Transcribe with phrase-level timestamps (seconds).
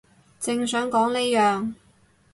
[0.39, 1.75] 正想講呢樣